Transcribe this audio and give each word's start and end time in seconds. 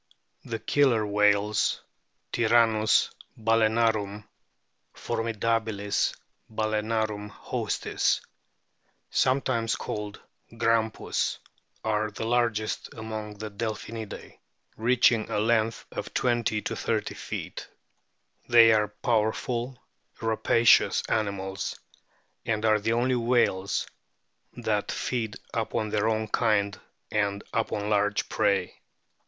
The 0.43 0.57
Killer 0.57 1.05
whales(" 1.05 1.79
Tyrannus 2.33 3.11
balaenarum,"" 3.39 4.27
For 5.03 5.17
midabilis 5.19 6.15
balsenarum 6.51 7.29
hostis"), 7.29 8.19
sometimes 9.11 9.75
called 9.75 10.19
"Grampus,"t 10.57 11.39
are 11.85 12.09
the 12.09 12.25
largest 12.25 12.91
among 12.95 13.35
the 13.35 13.51
Delphinidae, 13.51 14.39
reaching 14.75 15.29
a 15.29 15.37
length 15.37 15.85
of 15.91 16.15
20 16.15 16.61
30 16.61 17.13
feet. 17.13 17.67
They 18.49 18.71
are 18.73 18.87
power 18.87 19.31
ful, 19.31 19.77
rapacious 20.19 21.03
animals, 21.09 21.79
and 22.43 22.65
are 22.65 22.79
the 22.79 22.93
only 22.93 23.13
whales 23.15 23.85
that 24.53 24.91
feed 24.91 25.35
upon 25.53 25.91
their 25.91 26.09
own 26.09 26.27
kind 26.27 26.79
and 27.11 27.43
upon 27.53 27.91
large 27.91 28.29
prey. 28.29 28.81